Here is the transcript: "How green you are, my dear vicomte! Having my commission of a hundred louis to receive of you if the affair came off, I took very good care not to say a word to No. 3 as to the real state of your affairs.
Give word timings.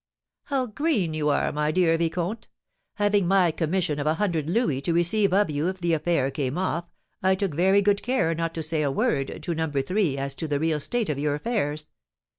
"How 0.45 0.65
green 0.65 1.13
you 1.13 1.29
are, 1.29 1.51
my 1.51 1.71
dear 1.71 1.95
vicomte! 1.95 2.47
Having 2.95 3.27
my 3.27 3.51
commission 3.51 3.99
of 3.99 4.07
a 4.07 4.15
hundred 4.15 4.49
louis 4.49 4.81
to 4.81 4.93
receive 4.93 5.31
of 5.31 5.51
you 5.51 5.67
if 5.69 5.79
the 5.79 5.93
affair 5.93 6.31
came 6.31 6.57
off, 6.57 6.85
I 7.21 7.35
took 7.35 7.53
very 7.53 7.83
good 7.83 8.01
care 8.01 8.33
not 8.33 8.55
to 8.55 8.63
say 8.63 8.81
a 8.81 8.89
word 8.89 9.43
to 9.43 9.53
No. 9.53 9.69
3 9.69 10.17
as 10.17 10.33
to 10.33 10.47
the 10.47 10.59
real 10.59 10.79
state 10.79 11.09
of 11.09 11.19
your 11.19 11.35
affairs. 11.35 11.87